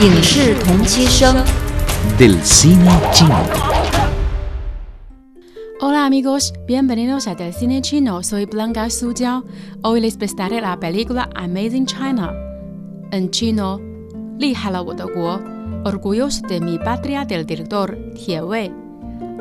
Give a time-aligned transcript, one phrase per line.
[0.00, 1.44] 影视同期声。
[2.18, 3.36] del cine chino.
[5.80, 8.22] Hola amigos, bienvenidos a Del Cine Chino.
[8.22, 9.44] Soy Blanca Sujiao.
[9.82, 12.32] Hoy les presentaré la película Amazing China.
[13.10, 13.80] En chino,
[14.38, 15.40] 厉害了我的国
[15.84, 18.79] Orgulloso de mi patria del director Tie Wei.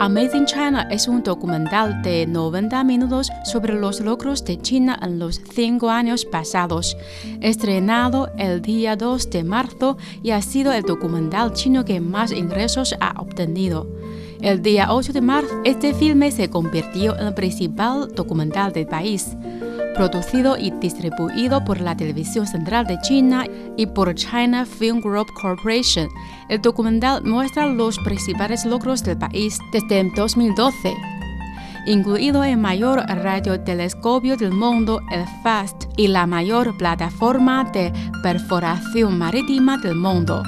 [0.00, 5.42] Amazing China es un documental de 90 minutos sobre los logros de China en los
[5.52, 6.96] cinco años pasados,
[7.42, 12.94] estrenado el día 2 de marzo y ha sido el documental chino que más ingresos
[12.98, 13.88] ha obtenido.
[14.41, 19.36] El día 8 de marzo, este filme se convirtió en el principal documental del país,
[20.00, 23.45] producido y distribuido por la Televisión Central de China
[23.77, 26.08] y por China Film Group Corporation.
[26.48, 30.94] El documental muestra los principales logros del país desde 2012,
[31.84, 39.77] incluido el mayor radiotelescopio del mundo, el FAST, y la mayor plataforma de perforación marítima
[39.77, 40.42] del mundo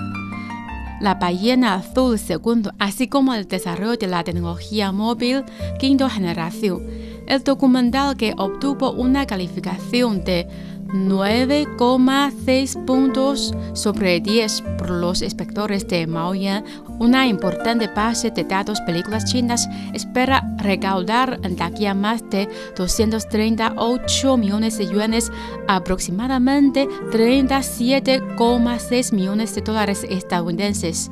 [1.02, 5.42] la ballena azul segundo, así como el desarrollo de la tecnología móvil
[5.80, 6.80] quinta generación.
[7.26, 10.48] El documental que obtuvo una calificación de
[10.92, 16.64] 9,6 puntos sobre 10 por los inspectores de Maoyan,
[16.98, 24.76] una importante base de datos películas chinas, espera recaudar en taquilla más de 238 millones
[24.78, 25.32] de yuanes,
[25.66, 31.10] aproximadamente 37,6 millones de dólares estadounidenses.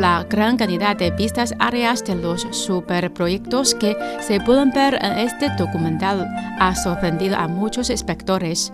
[0.00, 5.50] La gran cantidad de vistas áreas de los superproyectos que se pueden ver en este
[5.58, 6.26] documental
[6.58, 8.72] ha sorprendido a muchos espectadores.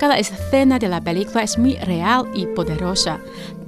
[0.00, 3.20] Cada escena de la película es muy real y poderosa.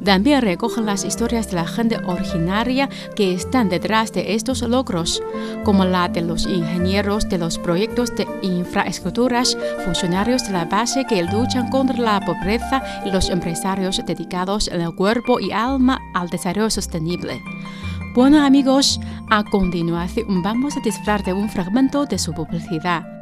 [0.06, 5.20] También recogen las historias de la gente originaria que están detrás de estos logros,
[5.64, 11.24] como la de los ingenieros de los proyectos de infraestructuras, funcionarios de la base que
[11.24, 16.70] luchan contra la pobreza y los empresarios dedicados en el cuerpo y alma al desarrollo
[16.70, 17.42] sostenible.
[18.14, 23.15] Bueno amigos, a continuación vamos a disfrutar de un fragmento de su publicidad.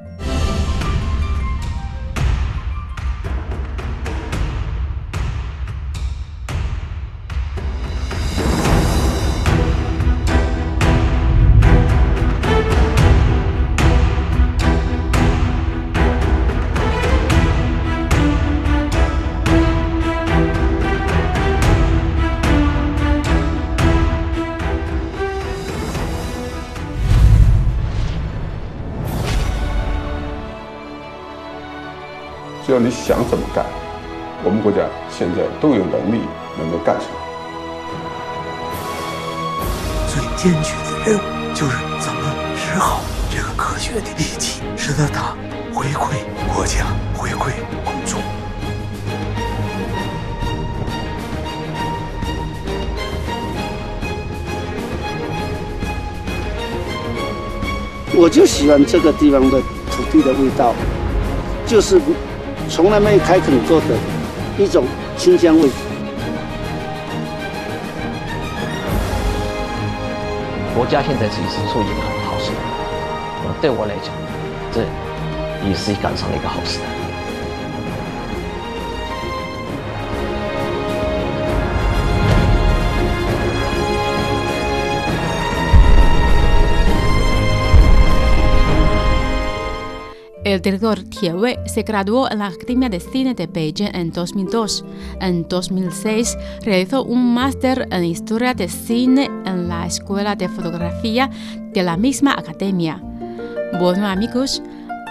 [32.75, 33.65] 要你想怎么干，
[34.43, 36.23] 我们国家现在都有能力
[36.59, 37.07] 能够干成。
[40.09, 42.21] 最艰巨的任务就是怎么
[42.57, 45.37] 使好这个科学的利器，使得它
[45.73, 46.17] 回馈
[46.53, 46.87] 国家、
[47.17, 47.53] 回馈
[47.85, 48.21] 公众。
[58.17, 59.61] 我就喜欢这个地方的
[59.93, 60.75] 土地的味道，
[61.69, 62.01] 就是
[62.75, 63.97] 从来没有开垦过的
[64.59, 64.85] 一种
[65.17, 65.69] 清香味。
[70.75, 72.51] 国家现在其实做一个很好事，
[73.47, 74.13] 呃，对我来讲，
[74.73, 74.81] 这
[75.69, 77.04] 也是赶上了一个好时代。
[90.55, 94.85] El director Tie Wei se graduó en la Academia de Cine de Beijing en 2002.
[95.21, 101.29] En 2006 realizó un máster en Historia de Cine en la Escuela de Fotografía
[101.73, 103.03] de la misma academia.
[103.81, 104.63] Bueno amigos,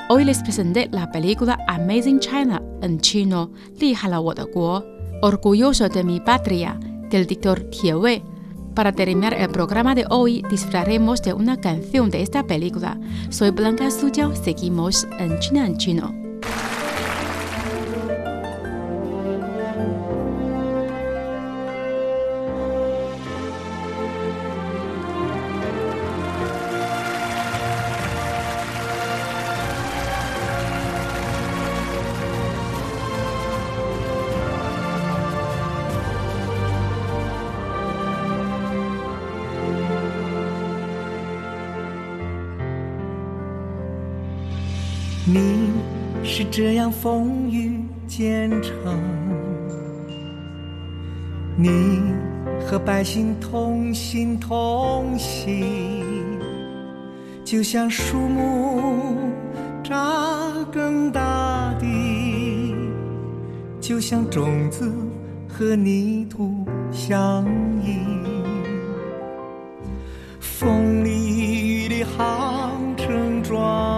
[0.07, 3.51] hoy les presenté la película Amazing China en chino,
[5.21, 6.79] Orgulloso de mi patria,
[7.09, 8.32] del director Tie Wei.
[8.73, 12.97] Para terminar el programa de hoy, disfrutaremos de una canción de esta película.
[13.29, 16.22] Soy Blanca Sujiao, seguimos en China en Chino.
[45.25, 45.69] 你
[46.21, 48.99] 是这样风雨兼程，
[51.55, 51.69] 你
[52.59, 55.65] 和百姓同心同行，
[57.45, 59.15] 就像树木
[59.81, 62.75] 扎根大地，
[63.79, 64.91] 就像种子
[65.47, 67.45] 和泥土相
[67.81, 67.95] 依，
[70.41, 73.92] 风里雨里航程壮。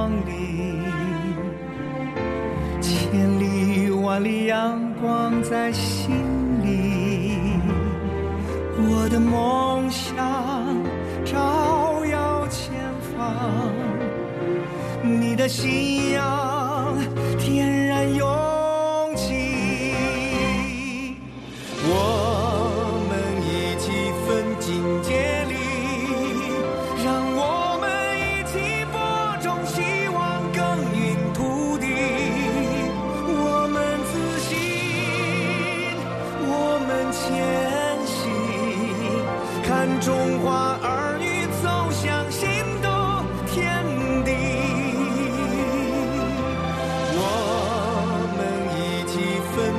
[4.25, 6.16] 里阳光在心
[6.63, 7.38] 里，
[8.75, 10.16] 我的梦想
[11.24, 12.74] 照耀前
[13.16, 13.72] 方，
[15.04, 16.55] 你的信仰。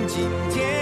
[0.06, 0.75] 今天。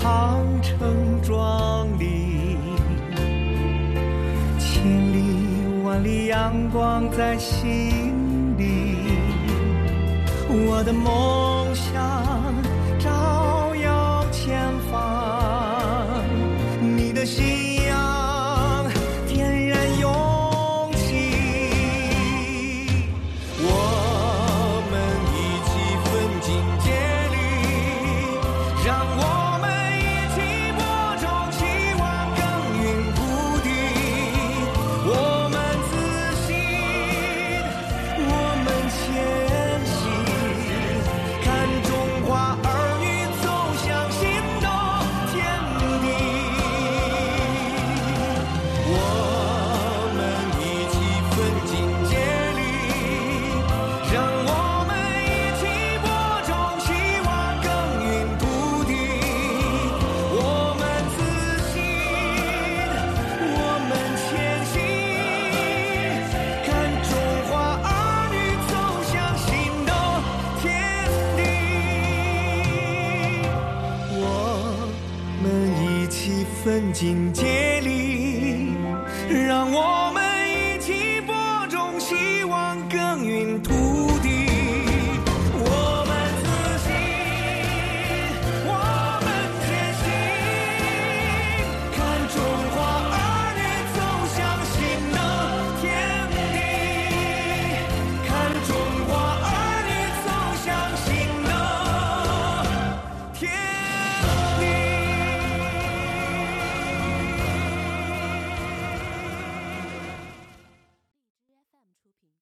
[0.00, 2.56] 长城壮丽
[4.58, 4.82] 千
[5.12, 8.96] 里万里阳光在心里
[10.48, 11.59] 我的梦
[77.00, 77.59] 今天。